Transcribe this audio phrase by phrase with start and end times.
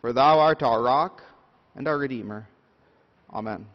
[0.00, 1.22] For thou art our rock
[1.76, 2.48] and our Redeemer.
[3.32, 3.66] Amen.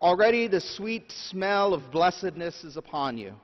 [0.00, 3.34] Already the sweet smell of blessedness is upon you.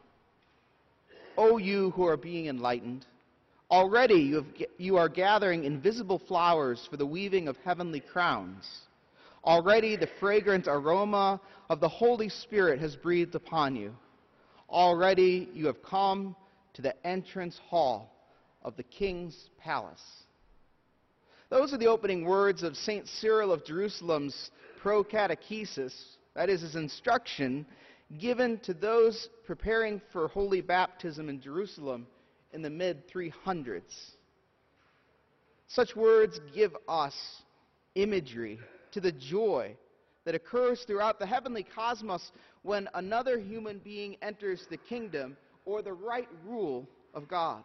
[1.37, 3.05] O you who are being enlightened,
[3.71, 4.47] already you, have,
[4.79, 8.65] you, are gathering invisible flowers for the weaving of heavenly crowns.
[9.47, 11.41] Already the fragrant aroma
[11.71, 13.95] of the Holy Spirit has breathed upon you.
[14.69, 16.35] Already you have come
[16.75, 18.13] to the entrance hall
[18.63, 20.03] of the king's palace.
[21.49, 23.07] Those are the opening words of St.
[23.07, 24.51] Cyril of Jerusalem's
[24.83, 25.95] pro catechesis
[26.35, 27.65] that is his instruction
[28.19, 32.09] given to those preparing for holy baptism in Jerusalem
[32.53, 33.83] in the mid 300s.
[35.69, 37.15] Such words give us
[37.95, 38.59] imagery
[38.97, 39.77] to the joy
[40.25, 42.33] that occurs throughout the heavenly cosmos
[42.63, 47.63] when another human being enters the kingdom or the right rule of God.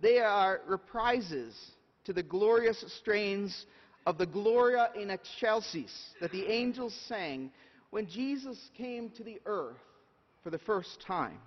[0.00, 1.54] They are reprises
[2.02, 3.66] to the glorious strains
[4.06, 7.52] of the Gloria in Excelsis that the angels sang
[7.90, 9.78] when Jesus came to the earth
[10.42, 11.38] for the first time.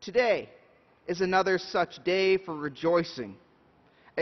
[0.00, 0.48] Today
[1.08, 3.34] is another such day for rejoicing,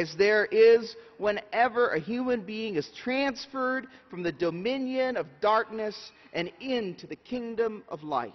[0.00, 6.50] as there is whenever a human being is transferred from the dominion of darkness and
[6.60, 8.32] into the kingdom of light.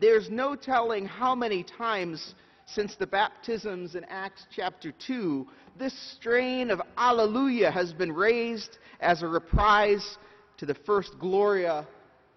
[0.00, 5.46] There's no telling how many times since the baptisms in Acts chapter 2,
[5.78, 10.16] this strain of Alleluia has been raised as a reprise
[10.56, 11.86] to the first Gloria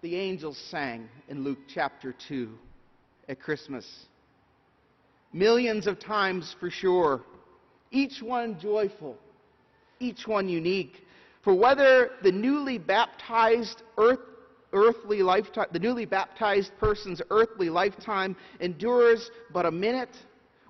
[0.02, 2.50] the angels sang in Luke chapter 2
[3.28, 3.86] at Christmas.
[5.32, 7.22] Millions of times for sure,
[7.90, 9.16] each one joyful,
[9.98, 11.04] each one unique.
[11.42, 14.20] For whether the newly baptized earth
[14.72, 20.16] earthly lifetime, the newly baptized person's earthly lifetime endures but a minute,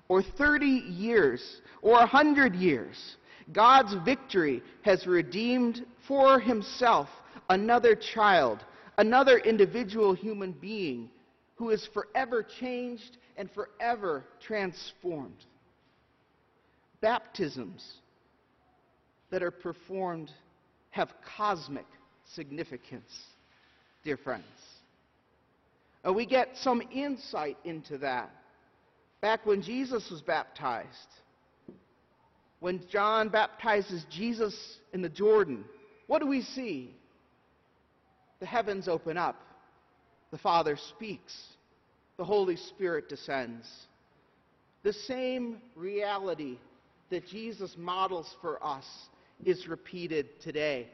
[0.09, 3.17] or 30 years, or 100 years,
[3.53, 7.09] God's victory has redeemed for himself
[7.49, 8.65] another child,
[8.97, 11.09] another individual human being
[11.55, 15.45] who is forever changed and forever transformed.
[17.01, 17.83] Baptisms
[19.31, 20.31] that are performed
[20.91, 21.85] have cosmic
[22.35, 23.11] significance
[24.03, 24.45] dear friends.
[26.05, 28.29] Uh, we get some insight into that.
[29.21, 30.89] Back when Jesus was baptized,
[32.59, 34.55] when John baptizes Jesus
[34.93, 35.65] in the Jordan,
[36.07, 36.95] what do we see?
[38.39, 39.39] The heavens open up,
[40.31, 41.35] the Father speaks,
[42.17, 43.67] the Holy Spirit descends.
[44.83, 46.57] The same reality
[47.11, 48.85] that Jesus models for us
[49.45, 50.87] is repeated today,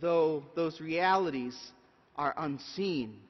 [0.00, 1.56] though those realities
[2.16, 3.20] are unseen.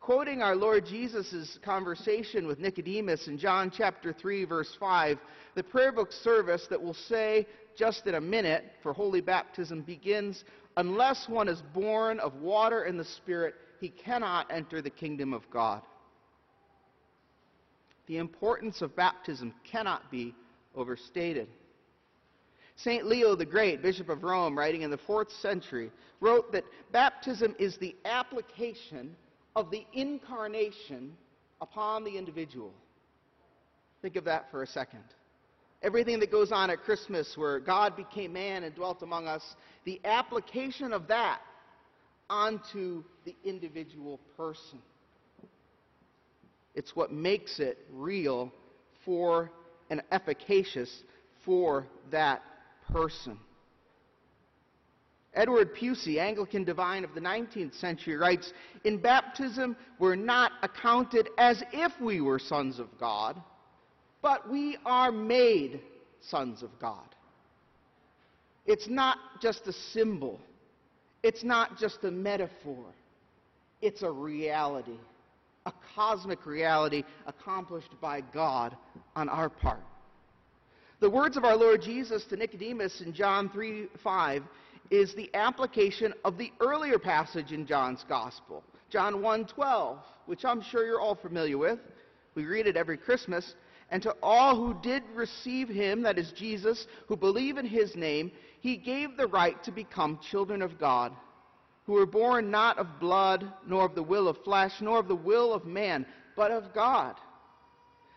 [0.00, 5.18] Quoting our Lord Jesus' conversation with Nicodemus in John chapter 3, verse 5,
[5.54, 10.44] the prayer book service that we'll say just in a minute for holy baptism begins
[10.76, 15.48] Unless one is born of water and the Spirit, he cannot enter the kingdom of
[15.50, 15.82] God.
[18.06, 20.34] The importance of baptism cannot be
[20.76, 21.48] overstated.
[22.76, 23.06] St.
[23.06, 25.90] Leo the Great, Bishop of Rome, writing in the fourth century,
[26.20, 29.14] wrote that baptism is the application
[29.54, 31.12] of the incarnation
[31.60, 32.72] upon the individual.
[34.02, 35.04] Think of that for a second.
[35.82, 39.42] Everything that goes on at Christmas, where God became man and dwelt among us,
[39.84, 41.40] the application of that
[42.28, 44.80] onto the individual person.
[46.74, 48.52] It's what makes it real
[49.04, 49.50] for
[49.94, 51.04] and efficacious
[51.44, 52.42] for that
[52.90, 53.38] person.
[55.34, 58.52] Edward Pusey, Anglican divine of the 19th century, writes
[58.82, 63.40] In baptism, we're not accounted as if we were sons of God,
[64.20, 65.80] but we are made
[66.20, 67.14] sons of God.
[68.66, 70.40] It's not just a symbol,
[71.22, 72.86] it's not just a metaphor,
[73.80, 74.98] it's a reality,
[75.66, 78.76] a cosmic reality accomplished by God
[79.16, 79.80] on our part.
[81.00, 84.42] The words of our Lord Jesus to Nicodemus in John 3 5
[84.90, 90.60] is the application of the earlier passage in John's Gospel, John 1 12, which I'm
[90.60, 91.78] sure you're all familiar with.
[92.34, 93.54] We read it every Christmas.
[93.90, 98.32] And to all who did receive him, that is Jesus, who believe in his name,
[98.60, 101.12] he gave the right to become children of God,
[101.84, 105.14] who were born not of blood, nor of the will of flesh, nor of the
[105.14, 107.16] will of man, but of God.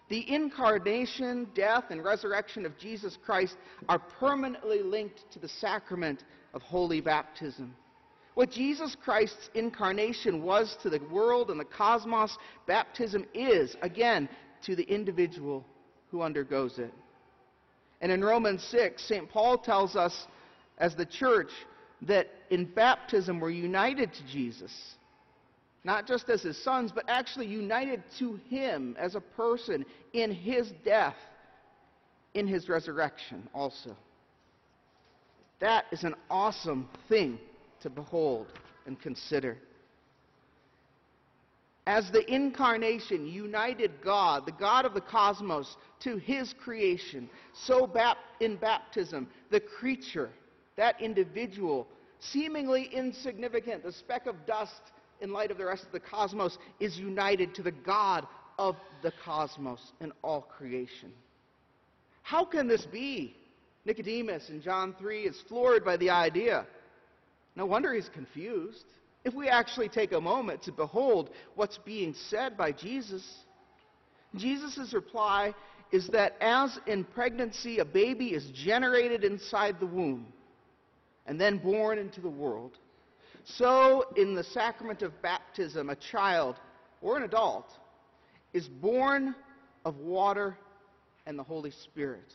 [0.10, 3.58] The incarnation, death, and resurrection of Jesus Christ
[3.90, 6.24] are permanently linked to the sacrament
[6.54, 7.75] of holy baptism.
[8.36, 12.38] What Jesus Christ's incarnation was to the world and the cosmos,
[12.68, 14.30] baptism is, again,
[14.64, 15.66] to the individual
[16.10, 16.94] who undergoes it.
[18.00, 19.28] And in Romans 6, St.
[19.30, 20.28] Paul tells us,
[20.78, 21.50] as the church,
[22.04, 24.96] that in baptism we're united to Jesus.
[25.84, 30.72] Not just as his sons, but actually united to him as a person in his
[30.84, 31.16] death,
[32.34, 33.96] in his resurrection also.
[35.60, 37.40] That is an awesome thing
[37.82, 38.48] to behold
[38.86, 39.58] and consider.
[41.86, 47.90] As the incarnation united God, the God of the cosmos, to his creation, so
[48.42, 50.30] in baptism, the creature,
[50.76, 51.88] that individual,
[52.19, 54.81] seemingly insignificant, the speck of dust
[55.22, 58.28] in light of the rest of the cosmos, is united to the God
[58.60, 61.12] of the cosmos and all creation.
[62.22, 63.36] How can this be?
[63.86, 66.66] Nicodemus in John 3 is floored by the idea.
[67.56, 68.84] No wonder he's confused.
[69.24, 73.24] If we actually take a moment to behold what's being said by Jesus,
[74.36, 75.54] Jesus' reply
[75.92, 80.28] is that as in pregnancy a baby is generated inside the womb
[81.28, 82.78] and then born into the world,
[83.46, 86.56] so in the sacrament of baptism, a child
[87.02, 87.70] or an adult
[88.54, 89.36] is born
[89.86, 90.58] of water
[91.26, 92.34] and the Holy Spirit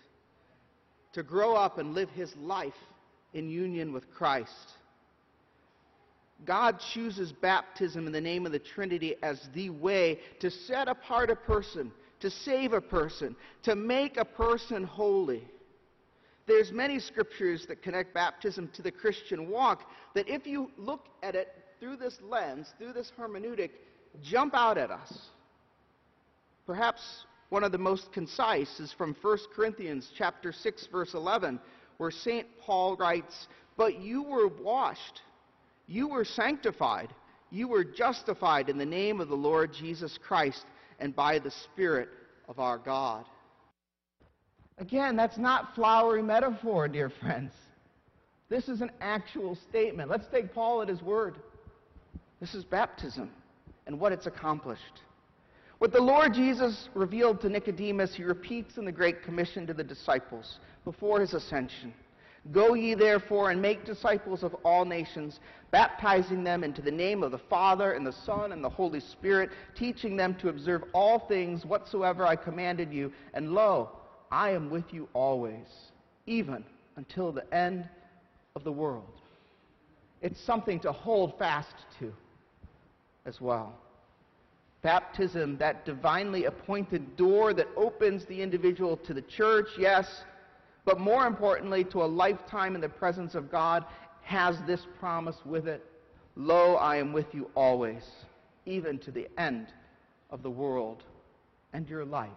[1.12, 2.72] to grow up and live his life
[3.34, 4.72] in union with Christ.
[6.44, 11.30] God chooses baptism in the name of the Trinity as the way to set apart
[11.30, 15.44] a person, to save a person, to make a person holy.
[16.46, 21.34] There's many scriptures that connect baptism to the Christian walk that if you look at
[21.34, 23.70] it through this lens, through this hermeneutic,
[24.22, 25.28] jump out at us.
[26.66, 31.60] Perhaps one of the most concise is from 1 Corinthians chapter 6 verse 11
[31.98, 32.46] where St.
[32.60, 35.20] Paul writes, "But you were washed
[35.86, 37.14] you were sanctified.
[37.50, 40.64] You were justified in the name of the Lord Jesus Christ
[40.98, 42.08] and by the Spirit
[42.48, 43.26] of our God.
[44.78, 47.52] Again, that's not flowery metaphor, dear friends.
[48.48, 50.10] This is an actual statement.
[50.10, 51.36] Let's take Paul at his word.
[52.40, 53.30] This is baptism
[53.86, 55.00] and what it's accomplished.
[55.78, 59.82] What the Lord Jesus revealed to Nicodemus, he repeats in the Great Commission to the
[59.82, 61.92] disciples before his ascension.
[62.50, 65.38] Go ye therefore and make disciples of all nations,
[65.70, 69.50] baptizing them into the name of the Father and the Son and the Holy Spirit,
[69.76, 73.12] teaching them to observe all things whatsoever I commanded you.
[73.34, 73.90] And lo,
[74.32, 75.66] I am with you always,
[76.26, 76.64] even
[76.96, 77.88] until the end
[78.56, 79.20] of the world.
[80.20, 82.12] It's something to hold fast to
[83.24, 83.74] as well.
[84.82, 90.24] Baptism, that divinely appointed door that opens the individual to the church, yes
[90.84, 93.84] but more importantly, to a lifetime in the presence of God,
[94.22, 95.84] has this promise with it
[96.34, 98.02] Lo, I am with you always,
[98.64, 99.66] even to the end
[100.30, 101.02] of the world
[101.74, 102.30] and your life.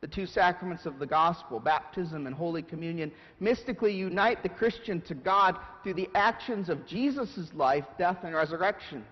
[0.00, 3.10] The two sacraments of the gospel, baptism and Holy Communion,
[3.40, 9.04] mystically unite the Christian to God through the actions of Jesus' life, death, and resurrection.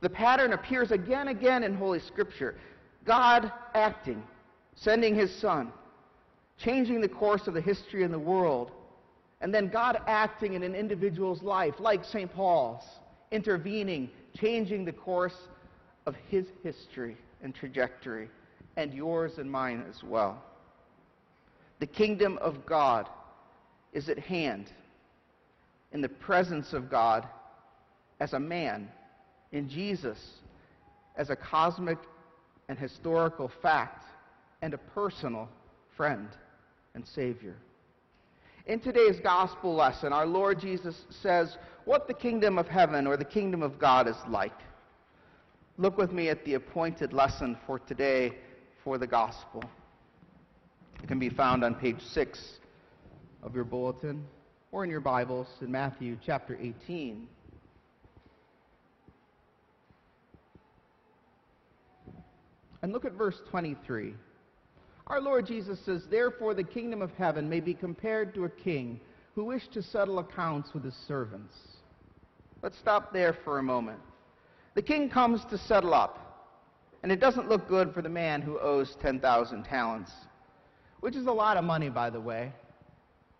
[0.00, 2.56] The pattern appears again and again in Holy Scripture
[3.04, 4.22] God acting,
[4.74, 5.70] sending his Son
[6.58, 8.70] changing the course of the history in the world,
[9.40, 12.32] and then God acting in an individual's life, like St.
[12.32, 12.84] Paul's,
[13.30, 15.48] intervening, changing the course
[16.06, 18.28] of his history and trajectory,
[18.76, 20.42] and yours and mine as well.
[21.80, 23.08] The kingdom of God
[23.92, 24.70] is at hand
[25.92, 27.26] in the presence of God
[28.20, 28.88] as a man,
[29.52, 30.18] in Jesus
[31.16, 31.98] as a cosmic
[32.68, 34.04] and historical fact,
[34.62, 35.48] and a personal
[35.96, 36.28] friend
[36.94, 37.54] and Savior.
[38.66, 43.24] In today's gospel lesson, our Lord Jesus says what the kingdom of heaven or the
[43.24, 44.58] kingdom of God is like.
[45.76, 48.32] Look with me at the appointed lesson for today
[48.84, 49.64] for the gospel.
[51.02, 52.38] It can be found on page 6
[53.42, 54.24] of your bulletin
[54.70, 57.26] or in your Bibles in Matthew chapter 18.
[62.82, 64.14] And look at verse 23.
[65.06, 69.00] Our Lord Jesus says, Therefore the kingdom of heaven may be compared to a king
[69.34, 71.54] who wished to settle accounts with his servants.
[72.62, 74.00] Let's stop there for a moment.
[74.74, 76.23] The king comes to settle up,
[77.04, 80.10] and it doesn't look good for the man who owes 10,000 talents,
[80.98, 82.52] which is a lot of money, by the way.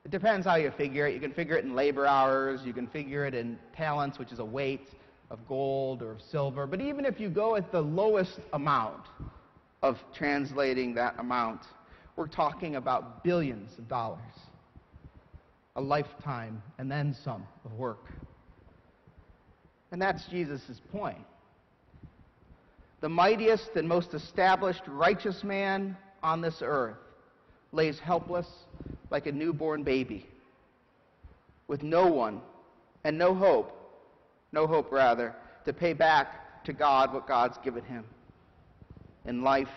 [0.04, 1.14] It depends how you figure it.
[1.14, 4.38] You can figure it in labor hours, you can figure it in talents, which is
[4.38, 4.90] a weight
[5.30, 6.68] of gold or silver.
[6.68, 9.06] But even if you go at the lowest amount,
[9.84, 11.60] of translating that amount.
[12.16, 14.18] We're talking about billions of dollars,
[15.76, 18.06] a lifetime and then some of work.
[19.92, 21.18] And that's Jesus' point.
[23.04, 26.96] The mightiest and most established righteous man on this earth
[27.70, 28.46] lays helpless
[29.10, 30.26] like a newborn baby
[31.68, 32.40] with no one
[33.04, 33.78] and no hope,
[34.52, 38.06] no hope rather, to pay back to God what God's given him
[39.26, 39.68] in life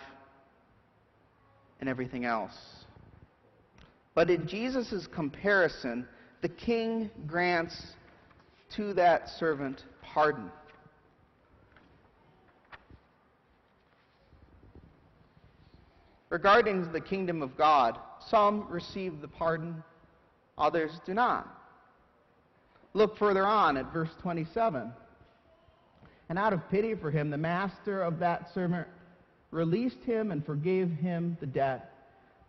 [1.82, 2.58] and everything else.
[4.16, 6.08] But in Jesus' comparison,
[6.42, 7.88] the king grants
[8.78, 10.50] to that servant pardon.
[16.30, 17.98] Regarding the kingdom of God,
[18.30, 19.84] some receive the pardon,
[20.58, 21.48] others do not.
[22.94, 24.92] Look further on at verse 27.
[26.30, 28.88] And out of pity for him, the master of that servant
[29.52, 31.94] released him and forgave him the debt.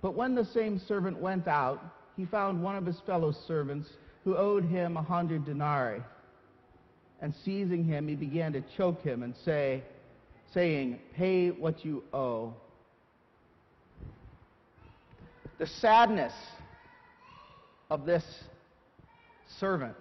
[0.02, 1.84] But when the same servant went out,
[2.16, 3.88] he found one of his fellow servants
[4.24, 6.02] who owed him a hundred denarii.
[7.20, 9.82] And seizing him, he began to choke him and say,
[10.52, 12.54] saying, Pay what you owe.
[15.58, 16.34] The sadness
[17.90, 18.24] of this
[19.58, 19.94] servant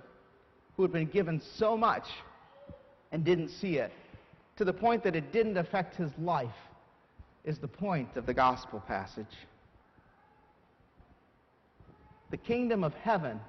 [0.76, 2.06] who had been given so much
[3.12, 3.92] and didn't see it,
[4.58, 6.50] to the point that it didn't affect his life,
[7.44, 9.26] is the point of the gospel passage.
[12.30, 13.40] The kingdom of heaven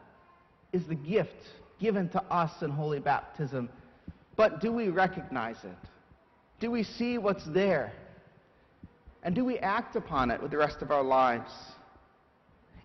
[0.73, 1.35] is the gift
[1.81, 3.69] given to us in holy baptism.
[4.37, 5.89] But do we recognize it?
[6.61, 7.93] Do we see what's there?
[9.23, 11.51] And do we act upon it with the rest of our lives?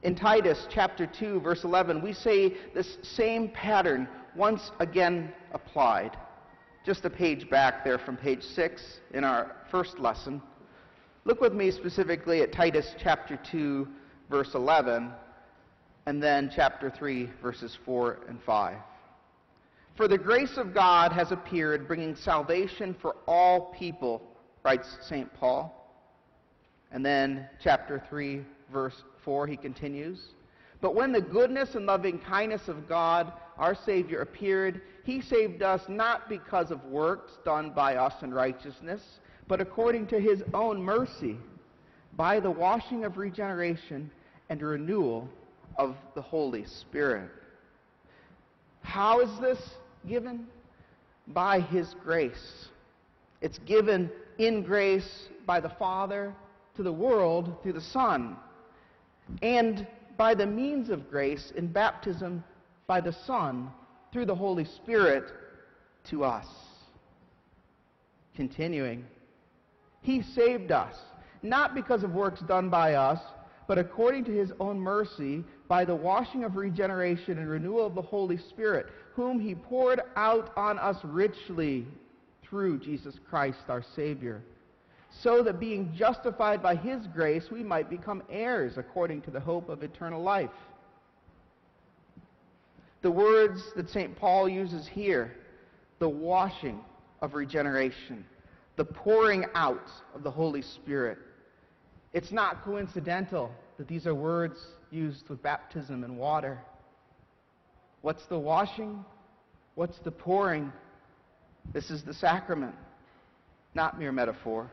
[0.03, 6.17] In Titus chapter 2, verse 11, we say this same pattern once again applied.
[6.85, 10.41] Just a page back there from page 6 in our first lesson.
[11.23, 13.87] Look with me specifically at Titus chapter 2,
[14.29, 15.09] verse 11,
[16.05, 18.75] and then chapter 3, verses 4 and 5.
[19.95, 24.21] For the grace of God has appeared, bringing salvation for all people,
[24.65, 25.33] writes St.
[25.35, 25.79] Paul.
[26.91, 28.41] And then chapter 3,
[28.71, 30.19] verse 4, he continues.
[30.81, 35.81] But when the goodness and loving kindness of God, our Savior, appeared, he saved us
[35.87, 39.01] not because of works done by us in righteousness,
[39.47, 41.37] but according to his own mercy,
[42.17, 44.11] by the washing of regeneration
[44.49, 45.29] and renewal
[45.77, 47.29] of the Holy Spirit.
[48.81, 49.59] How is this
[50.07, 50.47] given?
[51.27, 52.67] By his grace.
[53.41, 56.33] It's given in grace by the Father
[56.75, 58.35] to the world through the Son
[59.41, 59.87] and
[60.17, 62.43] by the means of grace in baptism
[62.87, 63.69] by the Son
[64.11, 65.31] through the Holy Spirit
[66.09, 66.45] to us.
[68.35, 69.05] Continuing,
[70.01, 70.95] He saved us,
[71.41, 73.19] not because of works done by us,
[73.67, 78.01] but according to His own mercy, by the washing of regeneration and renewal of the
[78.01, 81.87] Holy Spirit, whom He poured out on us richly
[82.43, 84.43] through Jesus Christ our Savior
[85.21, 89.69] so that being justified by his grace, we might become heirs according to the hope
[89.69, 90.49] of eternal life.
[93.01, 94.15] The words that St.
[94.15, 95.35] Paul uses here,
[95.99, 96.79] the washing
[97.21, 98.25] of regeneration,
[98.75, 101.17] the pouring out of the Holy Spirit,
[102.13, 104.57] it's not coincidental that these are words
[104.91, 106.59] used with baptism and water.
[108.01, 109.03] What's the washing?
[109.75, 110.71] What's the pouring?
[111.73, 112.75] This is the sacrament,
[113.73, 114.69] not mere metaphor.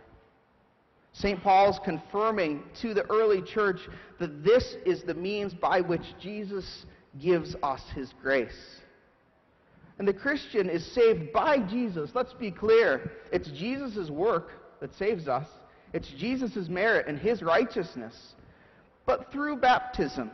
[1.12, 1.42] St.
[1.42, 3.80] Paul's confirming to the early church
[4.18, 6.86] that this is the means by which Jesus
[7.20, 8.80] gives us his grace.
[9.98, 12.10] And the Christian is saved by Jesus.
[12.14, 13.10] Let's be clear.
[13.32, 15.46] It's Jesus' work that saves us,
[15.92, 18.34] it's Jesus' merit and his righteousness.
[19.04, 20.30] But through baptism,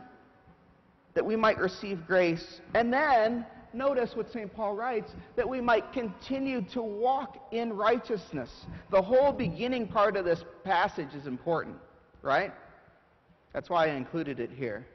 [1.15, 2.61] that we might receive grace.
[2.75, 3.45] And then
[3.77, 4.53] notice what St.
[4.53, 8.49] Paul writes that we might continue to walk in righteousness.
[8.91, 11.77] The whole beginning part of this passage is important,
[12.21, 12.51] right?
[13.53, 14.85] That's why I included it here.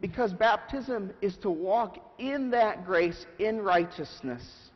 [0.00, 4.70] Because baptism is to walk in that grace, in righteousness,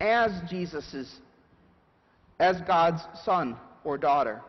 [0.00, 1.20] as Jesus is,
[2.40, 4.40] as God's son or daughter.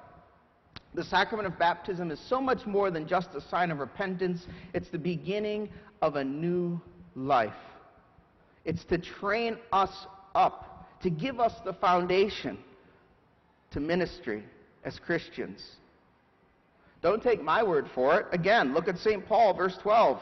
[0.94, 4.90] The sacrament of baptism is so much more than just a sign of repentance, it's
[4.90, 5.70] the beginning
[6.02, 6.80] of a new
[7.16, 7.54] life.
[8.66, 12.58] It's to train us up, to give us the foundation
[13.72, 14.44] to ministry
[14.84, 15.76] as Christians.
[17.02, 18.26] Don't take my word for it.
[18.32, 19.26] Again, look at St.
[19.28, 20.22] Paul, verse 12.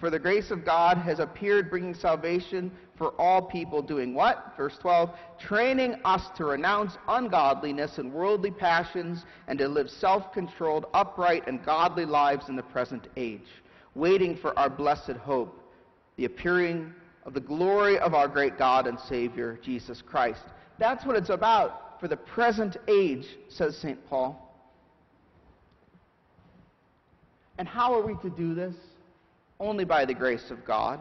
[0.00, 4.52] For the grace of God has appeared, bringing salvation for all people, doing what?
[4.56, 5.10] Verse 12.
[5.38, 11.64] Training us to renounce ungodliness and worldly passions and to live self controlled, upright, and
[11.64, 13.46] godly lives in the present age,
[13.94, 15.56] waiting for our blessed hope,
[16.16, 16.92] the appearing
[17.24, 20.44] of the glory of our great God and Savior, Jesus Christ.
[20.78, 23.98] That's what it's about for the present age, says St.
[24.08, 24.38] Paul.
[27.58, 28.74] And how are we to do this?
[29.60, 31.00] Only by the grace of God.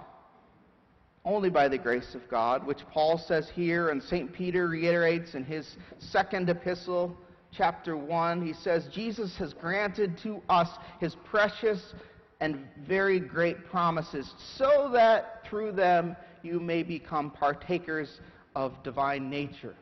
[1.25, 4.33] Only by the grace of God, which Paul says here, and St.
[4.33, 7.15] Peter reiterates in his second epistle,
[7.51, 8.45] chapter 1.
[8.45, 11.93] He says, Jesus has granted to us his precious
[12.41, 18.19] and very great promises, so that through them you may become partakers
[18.55, 19.75] of divine nature,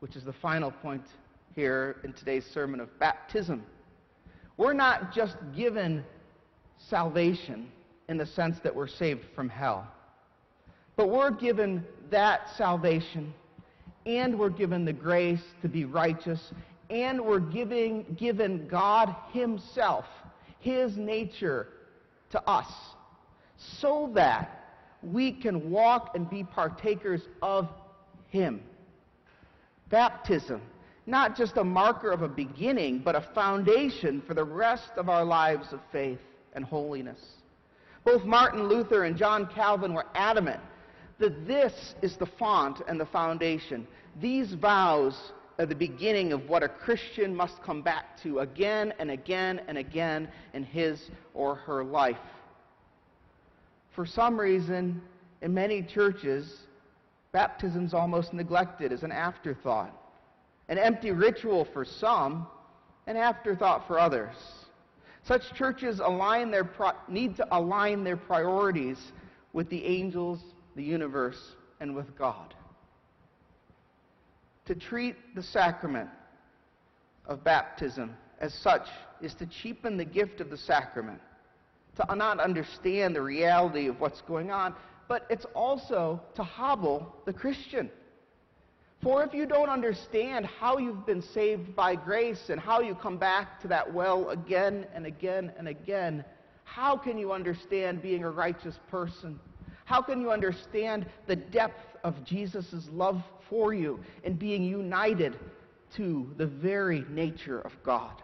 [0.00, 1.02] which is the final point
[1.56, 3.64] here in today's sermon of baptism.
[4.58, 6.04] We're not just given
[6.76, 7.70] salvation
[8.10, 9.88] in the sense that we're saved from hell,
[10.96, 13.32] but we're given that salvation,
[14.04, 16.52] and we're given the grace to be righteous,
[16.90, 20.04] and we're giving, given God Himself,
[20.60, 21.68] His nature
[22.30, 22.68] to us,
[23.56, 24.56] so that
[25.02, 27.68] we can walk and be partakers of
[28.28, 28.62] Him.
[29.88, 30.60] Baptism,
[31.06, 35.24] not just a marker of a beginning, but a foundation for the rest of our
[35.24, 36.20] lives of faith
[36.54, 37.20] and holiness.
[38.04, 40.60] Both Martin Luther and John Calvin were adamant
[41.18, 43.86] that this is the font and the foundation.
[44.20, 49.10] These vows are the beginning of what a Christian must come back to again and
[49.10, 52.16] again and again in his or her life.
[53.90, 55.02] For some reason,
[55.42, 56.60] in many churches,
[57.32, 59.94] baptism is almost neglected as an afterthought,
[60.70, 62.46] an empty ritual for some,
[63.06, 64.36] an afterthought for others.
[65.24, 69.12] Such churches align their pro- need to align their priorities
[69.52, 70.40] with the angels,
[70.74, 72.54] the universe, and with God.
[74.70, 76.08] To treat the sacrament
[77.26, 78.86] of baptism as such
[79.20, 81.20] is to cheapen the gift of the sacrament,
[81.96, 84.76] to not understand the reality of what's going on,
[85.08, 87.90] but it's also to hobble the Christian.
[89.02, 93.18] For if you don't understand how you've been saved by grace and how you come
[93.18, 96.24] back to that well again and again and again,
[96.62, 99.40] how can you understand being a righteous person?
[99.84, 105.38] How can you understand the depth of Jesus' love for you and being united
[105.96, 108.22] to the very nature of God?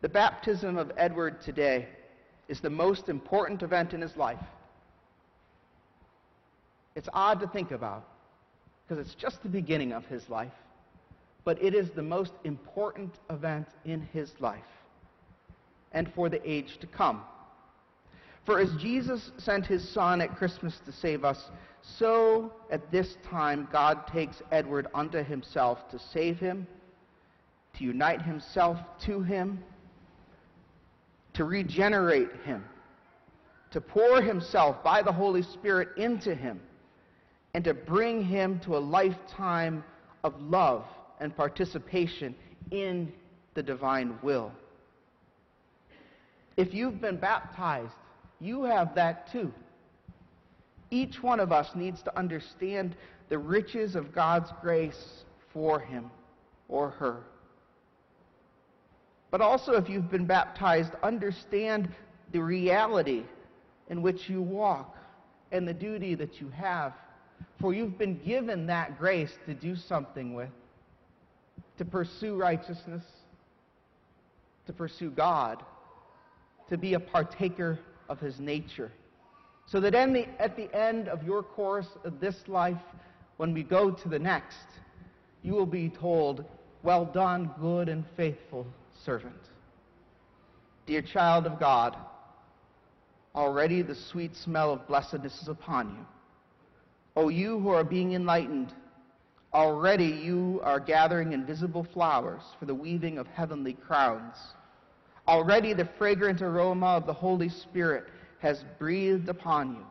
[0.00, 1.88] The baptism of Edward today
[2.48, 4.44] is the most important event in his life.
[6.94, 8.06] It's odd to think about
[8.86, 10.52] because it's just the beginning of his life,
[11.44, 14.60] but it is the most important event in his life
[15.92, 17.22] and for the age to come.
[18.44, 21.50] For as Jesus sent his Son at Christmas to save us,
[21.82, 26.66] so at this time God takes Edward unto himself to save him,
[27.78, 29.62] to unite himself to him,
[31.34, 32.64] to regenerate him,
[33.70, 36.60] to pour himself by the Holy Spirit into him
[37.54, 39.82] and to bring him to a lifetime
[40.22, 40.84] of love
[41.20, 42.34] and participation
[42.70, 43.12] in
[43.54, 44.52] the divine will.
[46.56, 47.94] If you've been baptized,
[48.44, 49.52] you have that too.
[50.90, 52.96] Each one of us needs to understand
[53.28, 56.10] the riches of God's grace for him
[56.68, 57.20] or her.
[59.30, 61.88] But also, if you've been baptized, understand
[62.32, 63.24] the reality
[63.88, 64.96] in which you walk
[65.50, 66.92] and the duty that you have
[67.60, 70.50] for you've been given that grace to do something with,
[71.78, 73.04] to pursue righteousness,
[74.66, 75.62] to pursue God,
[76.68, 77.78] to be a partaker
[78.08, 78.90] of His nature.
[79.66, 82.82] So that the, at the end of your course of this life,
[83.36, 84.66] when we go to the next,
[85.42, 86.44] you will be told,
[86.82, 88.66] Well done, good and faithful
[89.04, 89.34] servant.
[90.86, 91.96] Dear child of God,
[93.34, 96.06] already the sweet smell of blessedness is upon you.
[97.16, 98.72] O you who are being enlightened,
[99.52, 104.36] already you are gathering invisible flowers for the weaving of heavenly crowns.
[105.26, 108.04] Already the fragrant aroma of the Holy Spirit
[108.40, 109.86] has breathed upon you.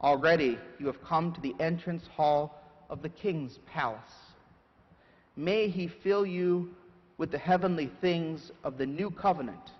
[0.00, 4.00] Already you have come to the entrance hall of the King's palace.
[5.36, 6.74] May he fill you
[7.16, 9.72] with the heavenly things of the new covenant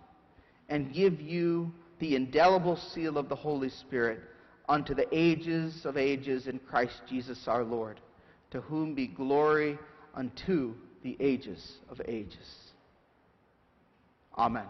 [0.68, 4.20] and give you the indelible seal of the Holy Spirit
[4.68, 8.01] unto the ages of ages in Christ Jesus our Lord,
[8.51, 9.79] to whom be glory
[10.14, 12.67] unto the ages of ages.
[14.38, 14.66] Amen.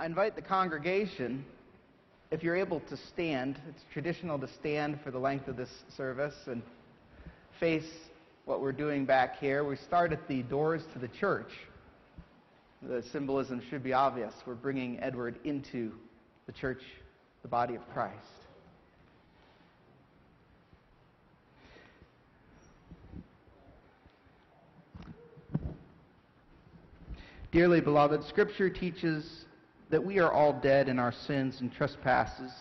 [0.00, 1.44] I invite the congregation,
[2.30, 6.36] if you're able to stand, it's traditional to stand for the length of this service
[6.46, 6.62] and
[7.58, 7.90] face
[8.44, 9.64] what we're doing back here.
[9.64, 11.50] We start at the doors to the church.
[12.80, 14.32] The symbolism should be obvious.
[14.46, 15.90] We're bringing Edward into
[16.46, 16.82] the church,
[17.42, 18.14] the body of Christ.
[27.50, 29.44] Dearly beloved, Scripture teaches
[29.90, 32.52] that we are all dead in our sins and trespasses.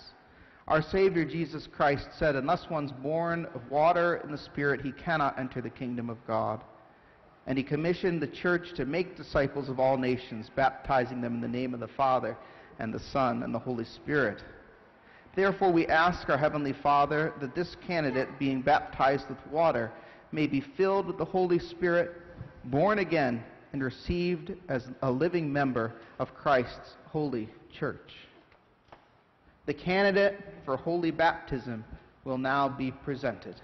[0.68, 5.40] Our Savior Jesus Christ said, Unless one's born of water and the Spirit, he cannot
[5.40, 6.62] enter the kingdom of God.
[7.46, 11.48] And he commissioned the church to make disciples of all nations, baptizing them in the
[11.48, 12.38] name of the Father
[12.80, 14.44] and the Son and the Holy Spirit.
[15.36, 19.92] Therefore, we ask our Heavenly Father that this candidate, being baptized with water,
[20.32, 22.12] may be filled with the Holy Spirit,
[22.66, 28.14] born again, and received as a living member of Christ's holy church.
[29.66, 31.84] The candidate for holy baptism
[32.24, 33.56] will now be presented.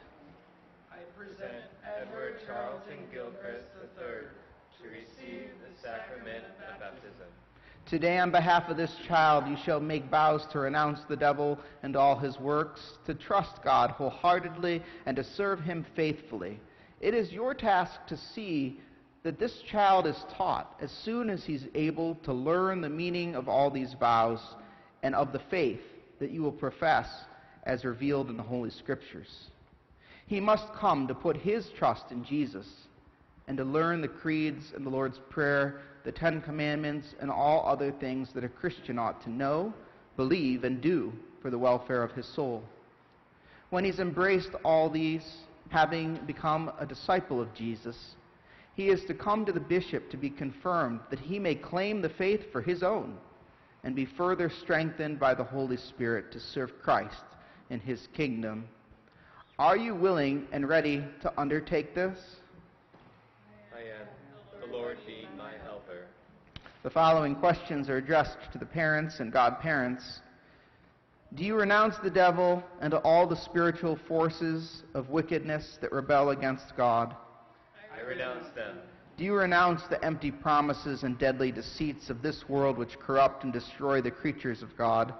[0.91, 4.27] I present Edward Charlton Gilchrist III
[4.81, 7.27] to receive the sacrament of baptism.
[7.85, 11.95] Today, on behalf of this child, you shall make vows to renounce the devil and
[11.95, 16.59] all his works, to trust God wholeheartedly, and to serve him faithfully.
[17.01, 18.79] It is your task to see
[19.23, 23.47] that this child is taught as soon as he's able to learn the meaning of
[23.47, 24.41] all these vows
[25.01, 25.81] and of the faith
[26.19, 27.07] that you will profess
[27.63, 29.49] as revealed in the Holy Scriptures.
[30.27, 32.67] He must come to put his trust in Jesus
[33.47, 37.91] and to learn the creeds and the Lord's Prayer, the Ten Commandments, and all other
[37.91, 39.73] things that a Christian ought to know,
[40.17, 42.63] believe, and do for the welfare of his soul.
[43.69, 45.25] When he's embraced all these,
[45.69, 48.15] having become a disciple of Jesus,
[48.75, 52.09] he is to come to the bishop to be confirmed that he may claim the
[52.09, 53.17] faith for his own
[53.83, 57.23] and be further strengthened by the Holy Spirit to serve Christ
[57.69, 58.67] in his kingdom.
[59.59, 62.17] Are you willing and ready to undertake this?
[63.75, 64.07] I am,
[64.61, 66.05] the Lord being my helper.
[66.81, 70.21] The following questions are addressed to the parents and godparents.
[71.35, 76.75] Do you renounce the devil and all the spiritual forces of wickedness that rebel against
[76.75, 77.15] God?
[77.95, 78.77] I renounce them.
[79.15, 83.53] Do you renounce the empty promises and deadly deceits of this world which corrupt and
[83.53, 85.13] destroy the creatures of God?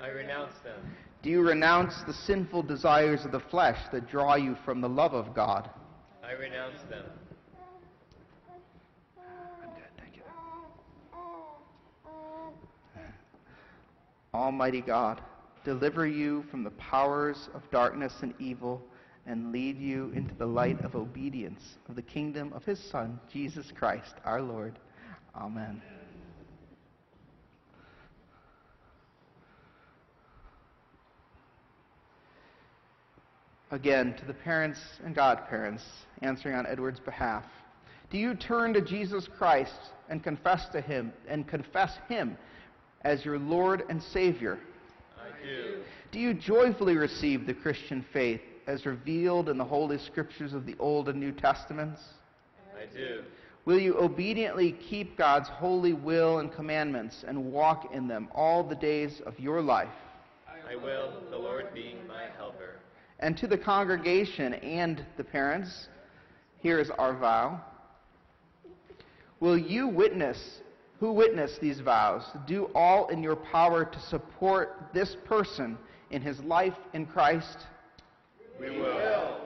[0.00, 0.80] I renounce them.
[1.22, 5.14] Do you renounce the sinful desires of the flesh that draw you from the love
[5.14, 5.70] of God?
[6.22, 7.04] I renounce them.
[9.18, 10.22] I'm good, thank you.
[14.32, 15.20] Almighty God,
[15.64, 18.82] deliver you from the powers of darkness and evil
[19.26, 23.72] and lead you into the light of obedience of the kingdom of his Son, Jesus
[23.74, 24.78] Christ, our Lord.
[25.34, 25.80] Amen.
[33.70, 35.82] Again, to the parents and godparents,
[36.22, 37.44] answering on Edward's behalf.
[38.10, 39.74] Do you turn to Jesus Christ
[40.08, 42.36] and confess to him and confess him
[43.00, 44.60] as your Lord and Savior?
[45.18, 45.78] I do.
[46.12, 50.76] Do you joyfully receive the Christian faith as revealed in the Holy Scriptures of the
[50.78, 52.00] Old and New Testaments?
[52.76, 53.22] I do.
[53.64, 58.74] Will you obediently keep God's holy will and commandments and walk in them all the
[58.74, 59.88] days of your life?
[60.70, 62.76] I will, the Lord being my helper.
[63.20, 65.88] And to the congregation and the parents,
[66.60, 67.60] here is our vow.
[69.40, 70.60] Will you witness,
[71.00, 75.78] who witness these vows, do all in your power to support this person
[76.10, 77.66] in his life in Christ?
[78.58, 79.40] We will.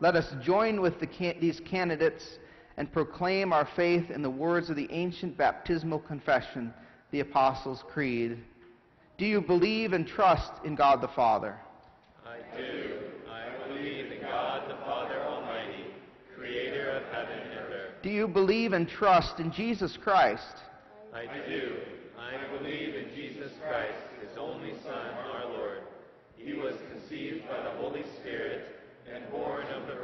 [0.00, 2.38] Let us join with the can- these candidates
[2.76, 6.72] and proclaim our faith in the words of the ancient baptismal confession,
[7.10, 8.38] the Apostles' Creed.
[9.16, 11.58] Do you believe and trust in God the Father?
[12.26, 12.98] I do.
[13.30, 15.86] I believe in God the Father Almighty,
[16.36, 17.92] creator of heaven and earth.
[18.02, 20.56] Do you believe and trust in Jesus Christ?
[21.14, 21.76] I do.
[22.18, 25.16] I believe in Jesus Christ, his only Son,
[27.16, 28.80] conceived by the Holy Spirit
[29.12, 29.94] and born of the